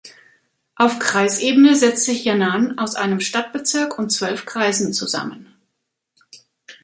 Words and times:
Auf 0.77 0.97
Kreisebene 0.97 1.75
setzt 1.75 2.05
sich 2.05 2.25
Yan’an 2.25 2.79
aus 2.79 2.95
einem 2.95 3.19
Stadtbezirk 3.19 3.99
und 3.99 4.09
zwölf 4.09 4.47
Kreisen 4.47 4.93
zusammen. 4.93 5.53